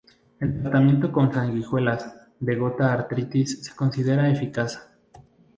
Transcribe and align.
El 0.39 0.59
tratamiento 0.63 1.11
con 1.11 1.31
sanguijuelas 1.31 2.11
de 2.39 2.55
Gota 2.55 2.91
artritis 2.91 3.59
se 3.63 3.75
considera 3.75 4.31
eficaz.. 4.31 4.89